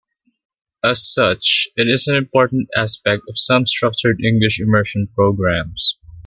As 0.83 0.99
such, 1.07 1.67
it 1.77 1.87
is 1.87 2.07
an 2.07 2.15
important 2.15 2.69
aspect 2.75 3.21
of 3.29 3.37
some 3.37 3.67
structured 3.67 4.19
English 4.25 4.59
immersion 4.59 5.05
programs. 5.13 5.99